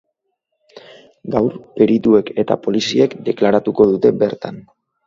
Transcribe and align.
Gaur, 1.35 1.59
perituek 1.77 2.33
eta 2.45 2.59
poliziek 2.65 3.17
deklaratuko 3.31 3.91
dute 3.95 4.17
bertan. 4.27 4.65